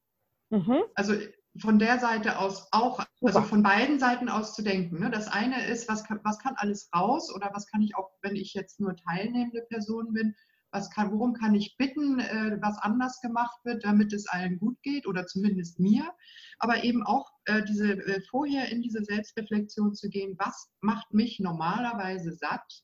[0.50, 0.84] Mhm.
[0.96, 1.14] Also
[1.58, 5.00] von der Seite aus auch, also von beiden Seiten aus zu denken.
[5.00, 5.12] Ne?
[5.12, 8.36] Das eine ist, was kann, was kann alles raus oder was kann ich auch, wenn
[8.36, 10.36] ich jetzt nur teilnehmende Person bin,
[10.74, 14.82] was kann, worum kann ich bitten, äh, was anders gemacht wird, damit es allen gut
[14.82, 16.12] geht oder zumindest mir.
[16.60, 21.40] Aber eben auch äh, diese, äh, vorher in diese Selbstreflexion zu gehen, was macht mich
[21.40, 22.84] normalerweise satt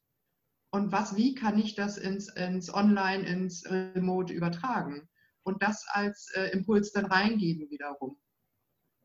[0.71, 5.09] und was, wie kann ich das ins, ins Online, ins Remote übertragen
[5.43, 8.17] und das als äh, Impuls dann reingeben wiederum.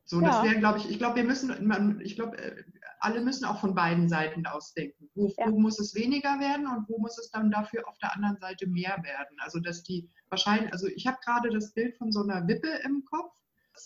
[0.05, 0.27] So, ja.
[0.27, 2.63] das wäre, glaube ich, ich glaube, wir müssen, ich glaube, äh,
[2.99, 5.09] alle müssen auch von beiden Seiten ausdenken.
[5.15, 5.51] Wo, ja.
[5.51, 8.67] wo, muss es weniger werden und wo muss es dann dafür auf der anderen Seite
[8.67, 9.37] mehr werden?
[9.39, 13.03] Also, dass die wahrscheinlich, also ich habe gerade das Bild von so einer Wippe im
[13.05, 13.31] Kopf.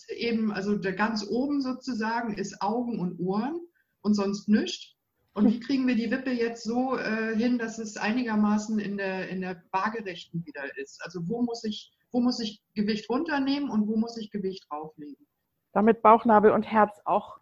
[0.08, 3.60] Eben, also der ganz oben sozusagen ist Augen und Ohren
[4.02, 4.94] und sonst nichts.
[5.32, 9.28] Und wie kriegen wir die Wippe jetzt so äh, hin, dass es einigermaßen in der,
[9.30, 11.02] in der Waagerechten wieder ist?
[11.02, 15.26] Also wo muss ich, wo muss ich Gewicht runternehmen und wo muss ich Gewicht drauflegen?
[15.72, 17.38] Damit Bauchnabel und Herz auch.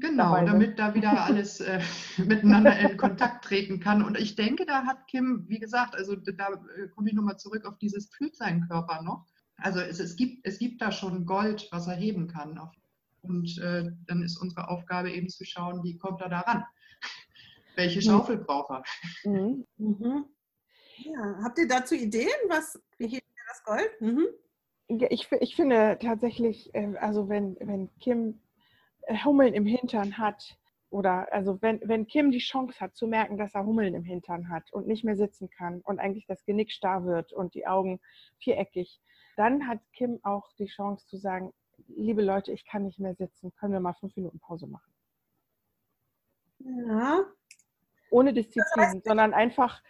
[0.00, 1.80] Genau, damit da wieder alles äh,
[2.18, 4.02] miteinander in Kontakt treten kann.
[4.02, 7.64] Und ich denke, da hat Kim, wie gesagt, also da äh, komme ich nochmal zurück
[7.66, 9.26] auf dieses fühlt seinen Körper noch.
[9.56, 12.58] Also es, es, gibt, es gibt da schon Gold, was er heben kann.
[13.22, 16.64] Und äh, dann ist unsere Aufgabe eben zu schauen, wie kommt er da ran?
[17.76, 18.02] Welche mhm.
[18.02, 18.44] Schaufel mhm.
[18.44, 18.82] braucht er?
[19.24, 19.66] Mhm.
[19.76, 20.24] Mhm.
[20.96, 22.28] Ja, habt ihr dazu Ideen?
[22.48, 24.00] Was, wie hebt ihr das Gold?
[24.98, 28.40] Ich, ich finde tatsächlich, ähm, also wenn, wenn Kim
[29.02, 30.56] äh, Hummeln im Hintern hat,
[30.90, 34.48] oder also wenn, wenn Kim die Chance hat zu merken, dass er Hummeln im Hintern
[34.48, 38.00] hat und nicht mehr sitzen kann und eigentlich das Genick starr wird und die Augen
[38.38, 39.00] viereckig,
[39.36, 41.52] dann hat Kim auch die Chance zu sagen,
[41.86, 44.92] liebe Leute, ich kann nicht mehr sitzen, können wir mal fünf Minuten Pause machen.
[46.58, 47.20] Ja.
[48.10, 49.80] Ohne Disziplin, sondern einfach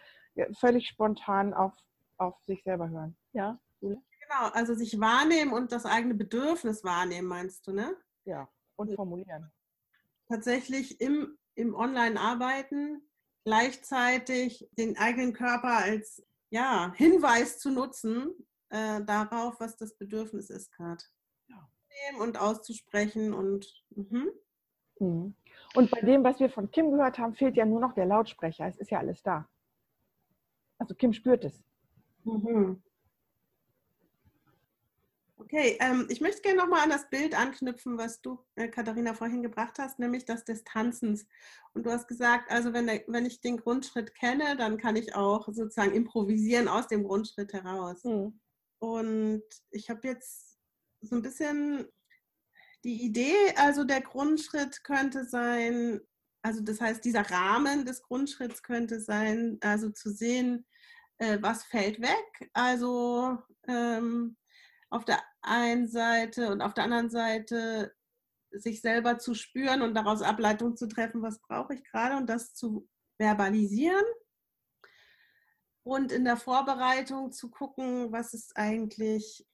[0.53, 1.73] völlig spontan auf,
[2.17, 3.17] auf sich selber hören.
[3.33, 3.99] Ja, Jule?
[4.31, 7.95] Genau, also sich wahrnehmen und das eigene Bedürfnis wahrnehmen, meinst du, ne?
[8.23, 9.51] Ja, und formulieren.
[10.29, 13.01] Tatsächlich im, im Online-Arbeiten
[13.43, 18.31] gleichzeitig den eigenen Körper als ja, Hinweis zu nutzen
[18.69, 21.03] äh, darauf, was das Bedürfnis ist gerade.
[21.47, 21.69] Ja.
[22.19, 24.31] Und auszusprechen und mhm.
[24.99, 25.35] Mhm.
[25.73, 28.67] Und bei dem, was wir von Kim gehört haben, fehlt ja nur noch der Lautsprecher.
[28.67, 29.49] Es ist ja alles da.
[30.77, 31.63] Also Kim spürt es.
[32.23, 32.81] Mhm.
[35.53, 39.43] Okay, ähm, ich möchte gerne nochmal an das Bild anknüpfen, was du, äh, Katharina, vorhin
[39.43, 41.25] gebracht hast, nämlich das des Tanzens.
[41.73, 45.13] Und du hast gesagt, also wenn, der, wenn ich den Grundschritt kenne, dann kann ich
[45.13, 48.05] auch sozusagen improvisieren aus dem Grundschritt heraus.
[48.05, 48.39] Mhm.
[48.79, 50.57] Und ich habe jetzt
[51.01, 51.85] so ein bisschen
[52.85, 55.99] die Idee, also der Grundschritt könnte sein,
[56.43, 60.65] also das heißt, dieser Rahmen des Grundschritts könnte sein, also zu sehen,
[61.17, 62.49] äh, was fällt weg.
[62.53, 63.37] Also
[63.67, 64.37] ähm,
[64.91, 67.93] auf der einen Seite und auf der anderen Seite
[68.51, 72.53] sich selber zu spüren und daraus Ableitung zu treffen, was brauche ich gerade und das
[72.53, 74.03] zu verbalisieren.
[75.83, 79.47] Und in der Vorbereitung zu gucken, was ist eigentlich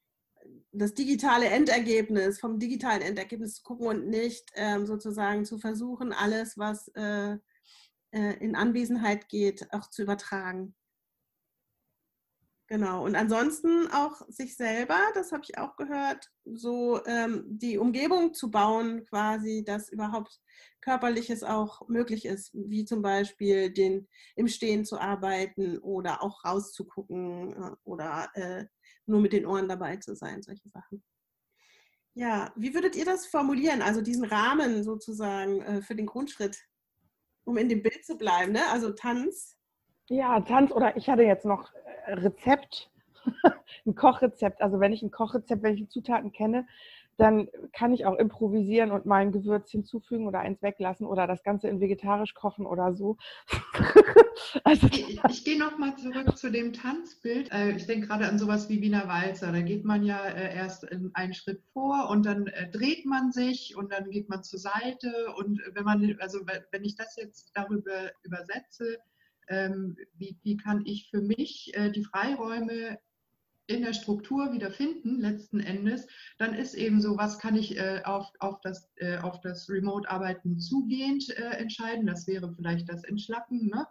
[0.72, 6.58] das digitale Endergebnis, vom digitalen Endergebnis zu gucken und nicht ähm, sozusagen zu versuchen, alles,
[6.58, 7.38] was äh,
[8.12, 10.76] äh, in Anwesenheit geht, auch zu übertragen.
[12.68, 13.06] Genau.
[13.06, 18.52] Und ansonsten auch sich selber, das habe ich auch gehört, so ähm, die Umgebung zu
[18.52, 20.42] bauen, quasi, dass überhaupt
[20.82, 27.54] Körperliches auch möglich ist, wie zum Beispiel den, im Stehen zu arbeiten oder auch rauszugucken
[27.54, 28.66] äh, oder äh,
[29.06, 31.02] nur mit den Ohren dabei zu sein, solche Sachen.
[32.16, 36.58] Ja, wie würdet ihr das formulieren, also diesen Rahmen sozusagen äh, für den Grundschritt,
[37.46, 38.68] um in dem Bild zu bleiben, ne?
[38.72, 39.57] also Tanz?
[40.10, 41.70] Ja, Tanz oder ich hatte jetzt noch
[42.08, 42.90] Rezept,
[43.86, 44.62] ein Kochrezept.
[44.62, 46.66] Also wenn ich ein Kochrezept, die Zutaten kenne,
[47.18, 51.44] dann kann ich auch improvisieren und mal ein Gewürz hinzufügen oder eins weglassen oder das
[51.44, 53.18] Ganze in vegetarisch kochen oder so.
[54.64, 57.52] also, ich, ich gehe nochmal zurück zu dem Tanzbild.
[57.52, 59.52] Äh, ich denke gerade an sowas wie Wiener Walzer.
[59.52, 63.76] Da geht man ja äh, erst einen Schritt vor und dann äh, dreht man sich
[63.76, 65.34] und dann geht man zur Seite.
[65.38, 66.40] Und wenn man, also
[66.72, 69.00] wenn ich das jetzt darüber übersetze,
[70.14, 73.00] wie, wie, kann ich für mich äh, die Freiräume
[73.68, 76.08] in der Struktur wieder finden, letzten Endes,
[76.38, 81.30] dann ist eben so, was kann ich äh, auf, auf, das, äh, das Remote-Arbeiten zugehend
[81.38, 82.08] äh, entscheiden.
[82.08, 83.68] Das wäre vielleicht das Entschlacken.
[83.68, 83.86] Ne?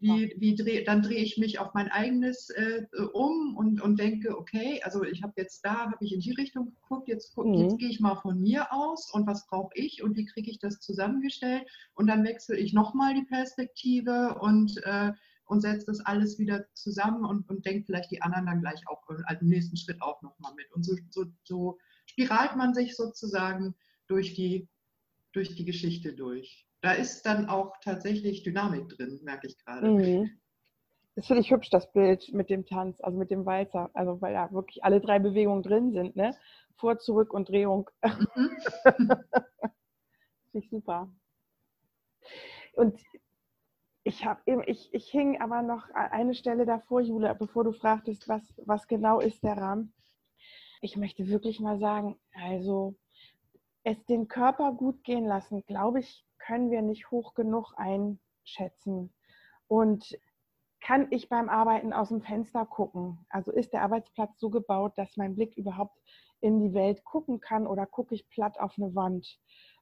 [0.00, 4.36] Wie, wie dreh, dann drehe ich mich auf mein eigenes äh, um und, und denke,
[4.36, 7.54] okay, also ich habe jetzt da, habe ich in die Richtung geguckt, jetzt, mhm.
[7.54, 10.58] jetzt gehe ich mal von mir aus und was brauche ich und wie kriege ich
[10.58, 15.12] das zusammengestellt und dann wechsle ich nochmal die Perspektive und, äh,
[15.46, 19.02] und setze das alles wieder zusammen und, und denke vielleicht die anderen dann gleich auch
[19.26, 20.72] als nächsten Schritt auch nochmal mit.
[20.72, 23.74] Und so, so, so spiralt man sich sozusagen
[24.06, 24.68] durch die,
[25.32, 29.88] durch die Geschichte durch da ist dann auch tatsächlich Dynamik drin, merke ich gerade.
[29.88, 30.30] Mhm.
[31.16, 33.90] Das finde ich hübsch, das Bild mit dem Tanz, also mit dem Walzer.
[33.94, 36.36] Also weil da wirklich alle drei Bewegungen drin sind, ne?
[36.76, 37.88] Vor, zurück und Drehung.
[38.02, 38.50] Mhm.
[40.54, 41.10] finde ich super.
[42.74, 43.00] Und
[44.02, 48.28] ich habe eben, ich, ich hing aber noch eine Stelle davor, Jule, bevor du fragtest,
[48.28, 49.94] was, was genau ist der Rahmen.
[50.82, 52.94] Ich möchte wirklich mal sagen, also
[53.84, 59.12] es den Körper gut gehen lassen, glaube ich, können wir nicht hoch genug einschätzen.
[59.66, 60.18] Und
[60.80, 63.24] kann ich beim Arbeiten aus dem Fenster gucken?
[63.30, 65.98] Also ist der Arbeitsplatz so gebaut, dass mein Blick überhaupt
[66.40, 69.38] in die Welt gucken kann oder gucke ich platt auf eine Wand?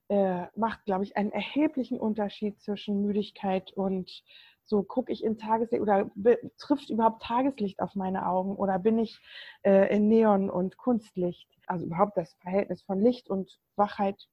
[0.08, 4.22] Äh, macht, glaube ich, einen erheblichen Unterschied zwischen Müdigkeit und
[4.64, 6.10] so gucke ich in Tageslicht oder
[6.58, 9.18] trifft überhaupt Tageslicht auf meine Augen oder bin ich
[9.62, 11.48] äh, in Neon und Kunstlicht?
[11.66, 14.28] Also überhaupt das Verhältnis von Licht und Wachheit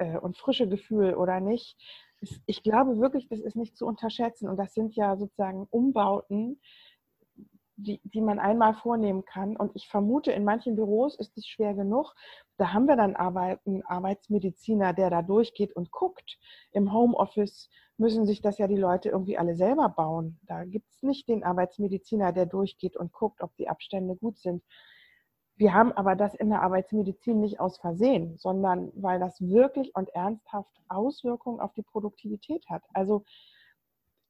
[0.00, 1.76] äh, und frische Gefühl oder nicht.
[2.46, 4.48] Ich glaube wirklich, das ist nicht zu unterschätzen.
[4.48, 6.60] Und das sind ja sozusagen Umbauten,
[7.76, 9.56] die, die man einmal vornehmen kann.
[9.56, 12.14] Und ich vermute, in manchen Büros ist es schwer genug.
[12.58, 16.38] Da haben wir dann einen Arbeitsmediziner, der da durchgeht und guckt.
[16.72, 20.38] Im Homeoffice müssen sich das ja die Leute irgendwie alle selber bauen.
[20.42, 24.62] Da gibt es nicht den Arbeitsmediziner, der durchgeht und guckt, ob die Abstände gut sind.
[25.60, 30.08] Wir haben aber das in der Arbeitsmedizin nicht aus Versehen, sondern weil das wirklich und
[30.14, 32.82] ernsthaft Auswirkungen auf die Produktivität hat.
[32.94, 33.26] Also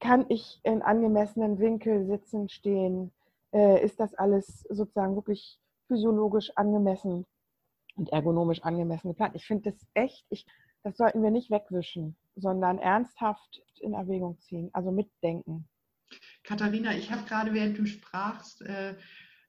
[0.00, 3.12] kann ich in angemessenen Winkel sitzen, stehen?
[3.52, 7.24] Äh, ist das alles sozusagen wirklich physiologisch angemessen
[7.94, 9.36] und ergonomisch angemessen geplant?
[9.36, 10.46] Ich finde das echt, ich,
[10.82, 15.68] das sollten wir nicht wegwischen, sondern ernsthaft in Erwägung ziehen, also mitdenken.
[16.42, 18.96] Katharina, ich habe gerade, während du sprachst, äh,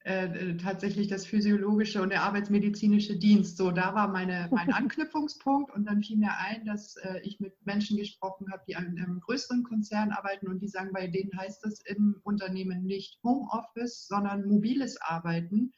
[0.04, 3.58] äh, tatsächlich das physiologische und der arbeitsmedizinische Dienst.
[3.58, 5.72] So, da war meine, mein Anknüpfungspunkt.
[5.72, 9.20] Und dann fiel mir ein, dass äh, ich mit Menschen gesprochen habe, die an einem
[9.20, 14.48] größeren Konzern arbeiten und die sagen, bei denen heißt es im Unternehmen nicht Homeoffice, sondern
[14.48, 15.72] mobiles Arbeiten,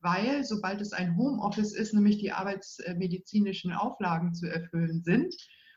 [0.00, 5.34] weil sobald es ein Homeoffice ist, nämlich die arbeitsmedizinischen Auflagen zu erfüllen sind.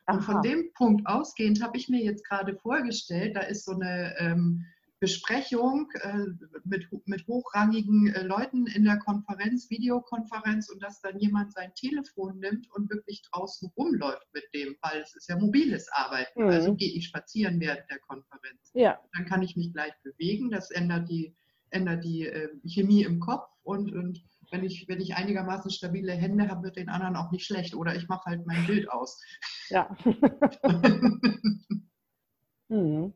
[0.08, 4.13] Und von dem Punkt ausgehend habe ich mir jetzt gerade vorgestellt, da ist so eine
[4.18, 4.66] ähm,
[5.04, 6.28] Besprechung äh,
[6.63, 12.39] mit, mit hochrangigen äh, Leuten in der Konferenz, Videokonferenz und dass dann jemand sein Telefon
[12.39, 16.44] nimmt und wirklich draußen rumläuft mit dem, weil es ist ja mobiles Arbeiten.
[16.44, 16.52] Mhm.
[16.52, 18.72] Also gehe ich spazieren während der Konferenz.
[18.76, 18.98] Ja.
[19.12, 21.36] Dann kann ich mich gleich bewegen, das ändert die,
[21.70, 26.48] ändert die äh, Chemie im Kopf und, und wenn ich, wenn ich einigermaßen stabile Hände
[26.48, 27.76] habe, wird den anderen auch nicht schlecht.
[27.76, 29.22] Oder ich mache halt mein Bild aus.
[29.68, 29.94] Ja.
[32.70, 33.13] mhm.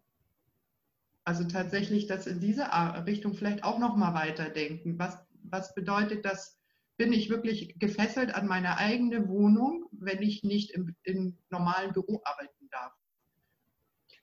[1.27, 2.67] Also tatsächlich das in diese
[3.05, 4.97] Richtung vielleicht auch nochmal weiterdenken.
[4.97, 6.57] Was, was bedeutet das?
[6.95, 12.21] Bin ich wirklich gefesselt an meine eigene Wohnung, wenn ich nicht im, im normalen Büro
[12.23, 12.93] arbeiten darf?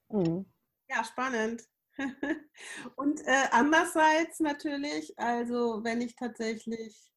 [0.08, 0.46] Mhm.
[0.88, 1.64] Ja, spannend.
[2.96, 7.12] Und äh, andererseits natürlich, also wenn ich tatsächlich,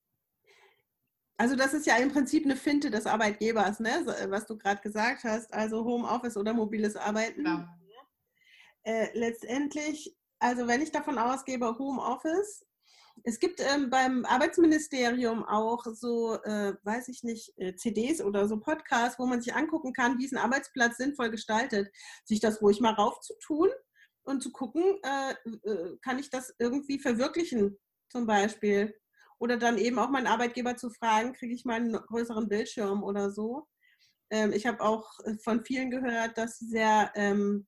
[1.38, 4.06] also das ist ja im Prinzip eine Finte des Arbeitgebers, ne?
[4.28, 7.45] was du gerade gesagt hast, also Homeoffice oder mobiles Arbeiten.
[7.45, 7.77] Ja
[8.88, 12.65] äh, letztendlich, also wenn ich davon ausgebe, Homeoffice,
[13.23, 18.60] es gibt ähm, beim Arbeitsministerium auch so, äh, weiß ich nicht, äh, CDs oder so
[18.60, 21.89] Podcasts, wo man sich angucken kann, wie ist ein Arbeitsplatz sinnvoll gestaltet,
[22.23, 23.69] sich das ruhig mal raufzutun
[24.23, 25.32] und zu gucken, äh,
[25.69, 27.78] äh, kann ich das irgendwie verwirklichen,
[28.10, 28.95] zum Beispiel.
[29.39, 33.32] Oder dann eben auch meinen Arbeitgeber zu fragen, kriege ich mal einen größeren Bildschirm oder
[33.32, 33.67] so.
[34.30, 35.12] Ähm, ich habe auch
[35.43, 37.67] von vielen gehört, dass sie sehr ähm,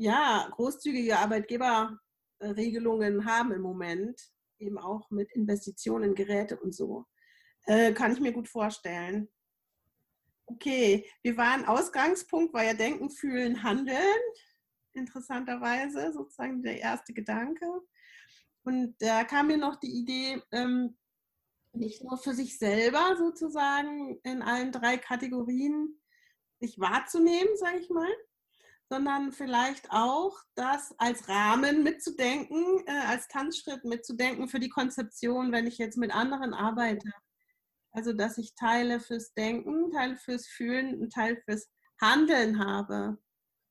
[0.00, 4.18] ja, großzügige Arbeitgeberregelungen haben im Moment,
[4.58, 7.04] eben auch mit Investitionen in Geräte und so.
[7.66, 9.28] Äh, kann ich mir gut vorstellen.
[10.46, 13.98] Okay, wir waren, Ausgangspunkt war ja Denken, Fühlen, Handeln.
[14.94, 17.66] Interessanterweise sozusagen der erste Gedanke.
[18.64, 20.96] Und da kam mir noch die Idee, ähm,
[21.72, 26.00] nicht nur für sich selber sozusagen in allen drei Kategorien
[26.58, 28.08] sich wahrzunehmen, sage ich mal,
[28.90, 35.68] sondern vielleicht auch das als Rahmen mitzudenken, äh, als Tanzschritt mitzudenken für die Konzeption, wenn
[35.68, 37.08] ich jetzt mit anderen arbeite.
[37.92, 43.18] Also, dass ich Teile fürs Denken, Teile fürs Fühlen und Teil fürs Handeln habe.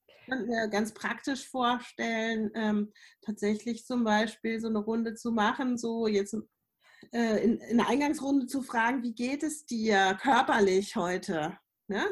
[0.07, 5.77] Ich kann mir ganz praktisch vorstellen, ähm, tatsächlich zum Beispiel so eine Runde zu machen,
[5.77, 6.35] so jetzt
[7.11, 11.57] äh, in, in der Eingangsrunde zu fragen, wie geht es dir körperlich heute?
[11.87, 12.05] Ne?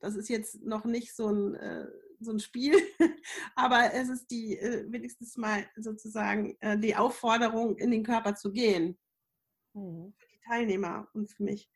[0.00, 1.86] Das ist jetzt noch nicht so ein äh,
[2.20, 2.74] so ein Spiel,
[3.54, 8.52] aber es ist die äh, wenigstens mal sozusagen äh, die Aufforderung, in den Körper zu
[8.52, 8.98] gehen.
[9.74, 10.14] Mhm.
[10.16, 11.70] Für die Teilnehmer und für mich.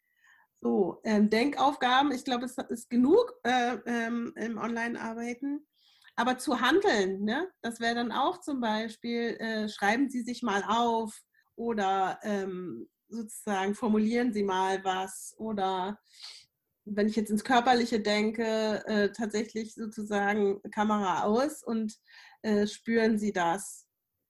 [0.62, 5.66] So, ähm, Denkaufgaben, ich glaube, es ist genug äh, ähm, im Online-Arbeiten.
[6.16, 7.50] Aber zu handeln, ne?
[7.62, 11.18] das wäre dann auch zum Beispiel, äh, schreiben Sie sich mal auf
[11.54, 15.98] oder ähm, sozusagen formulieren Sie mal was oder
[16.92, 21.96] wenn ich jetzt ins Körperliche denke, äh, tatsächlich sozusagen Kamera aus und
[22.42, 23.86] äh, spüren Sie das?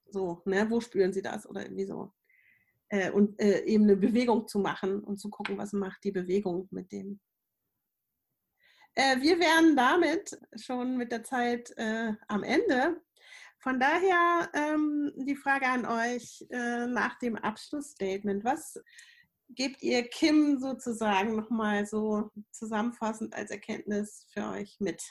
[0.06, 0.68] So, ne?
[0.70, 1.48] Wo spüren Sie das?
[1.48, 2.12] Oder irgendwie so.
[2.88, 6.68] Äh, und äh, eben eine Bewegung zu machen und zu gucken, was macht die Bewegung
[6.70, 7.20] mit dem.
[8.94, 13.00] Äh, wir wären damit schon mit der Zeit äh, am Ende.
[13.58, 18.42] Von daher ähm, die Frage an euch nach dem Abschlussstatement.
[18.42, 18.82] Was
[19.54, 25.02] gebt ihr Kim sozusagen nochmal so zusammenfassend als Erkenntnis für euch mit?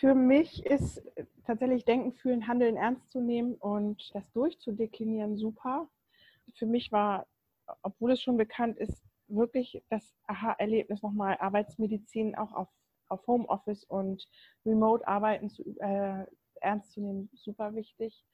[0.00, 1.02] Für mich ist
[1.46, 5.88] tatsächlich Denken, Fühlen, Handeln ernst zu nehmen und das durchzudeklinieren super.
[6.54, 7.26] Für mich war,
[7.82, 12.68] obwohl es schon bekannt ist, wirklich das Aha-Erlebnis nochmal Arbeitsmedizin auch auf,
[13.08, 14.28] auf Homeoffice und
[14.64, 16.26] Remote-Arbeiten zu, äh,
[16.60, 18.24] ernst zu nehmen, super wichtig.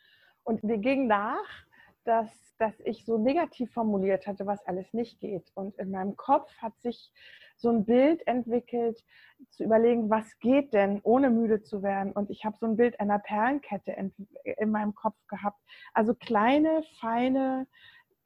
[0.44, 1.64] Und wir gingen nach
[2.04, 5.50] dass, dass ich so negativ formuliert hatte, was alles nicht geht.
[5.54, 7.12] Und in meinem Kopf hat sich
[7.56, 9.04] so ein Bild entwickelt,
[9.50, 12.12] zu überlegen, was geht denn, ohne müde zu werden.
[12.12, 14.12] Und ich habe so ein Bild einer Perlenkette in,
[14.44, 15.60] in meinem Kopf gehabt.
[15.94, 17.66] Also kleine, feine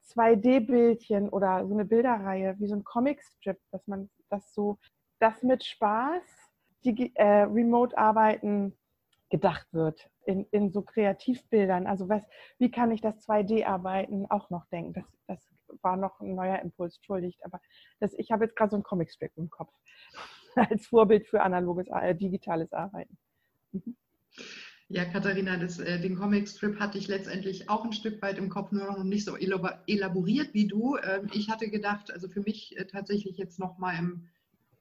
[0.08, 4.78] 2D-Bildchen oder so eine Bilderreihe, wie so ein Comicstrip, dass man das so,
[5.18, 6.22] das mit Spaß,
[6.84, 8.76] die äh, Remote-Arbeiten
[9.28, 11.86] gedacht wird in, in so Kreativbildern.
[11.86, 12.22] Also was,
[12.58, 14.94] wie kann ich das 2D-Arbeiten auch noch denken?
[14.94, 17.44] Das, das war noch ein neuer Impuls, entschuldigt.
[17.44, 17.60] Aber
[18.00, 19.72] das, ich habe jetzt gerade so einen Comicstrip im Kopf
[20.56, 23.16] als Vorbild für analoges, äh, digitales Arbeiten.
[23.72, 23.96] Mhm.
[24.88, 28.70] Ja, Katharina, das, äh, den Comicstrip hatte ich letztendlich auch ein Stück weit im Kopf,
[28.70, 30.96] nur noch nicht so elaboriert wie du.
[30.96, 33.98] Ähm, ich hatte gedacht, also für mich äh, tatsächlich jetzt nochmal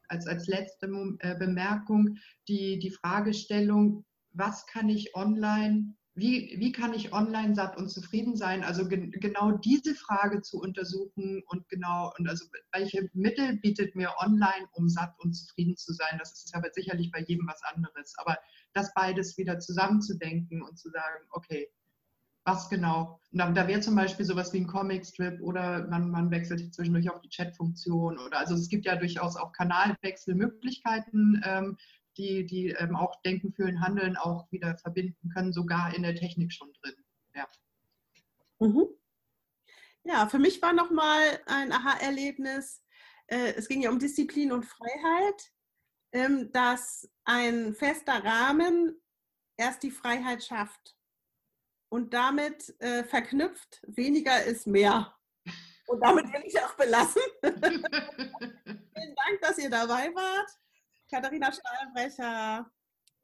[0.08, 0.86] als, als letzte
[1.20, 2.18] äh, Bemerkung
[2.48, 4.06] die, die Fragestellung,
[4.38, 8.64] was kann ich online wie, wie kann ich online satt und zufrieden sein?
[8.64, 14.14] Also ge genau diese Frage zu untersuchen und genau, und also welche Mittel bietet mir
[14.20, 16.18] online, um satt und zufrieden zu sein?
[16.18, 18.14] Das ist aber sicherlich bei jedem was anderes.
[18.18, 18.38] Aber
[18.74, 21.68] das beides wieder zusammenzudenken und zu sagen, okay,
[22.46, 23.20] was genau?
[23.34, 27.10] Und da, da wäre zum Beispiel sowas wie ein Comic-Strip oder man, man wechselt zwischendurch
[27.10, 31.78] auf die Chat-Funktion oder also es gibt ja durchaus auch Kanalwechselmöglichkeiten, ähm,
[32.18, 36.54] die, die ähm, auch Denken, Fühlen, Handeln auch wieder verbinden können, sogar in der Technik
[36.54, 36.96] schon drin.
[37.34, 37.48] Ja,
[38.60, 38.88] mhm.
[40.04, 42.84] ja für mich war nochmal ein Aha-Erlebnis.
[43.28, 45.52] Äh, es ging ja um Disziplin und Freiheit,
[46.12, 49.02] ähm, dass ein fester Rahmen
[49.58, 50.96] erst die Freiheit schafft.
[51.90, 55.16] Und damit äh, verknüpft, weniger ist mehr.
[55.88, 57.22] Und damit will ich auch belassen.
[57.44, 57.84] Vielen
[59.16, 60.50] Dank, dass ihr dabei wart.
[61.16, 62.70] Katharina Stahlbrecher,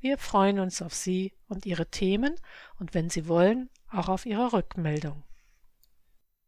[0.00, 2.34] Wir freuen uns auf Sie und Ihre Themen
[2.80, 5.22] und wenn Sie wollen, auch auf Ihre Rückmeldung.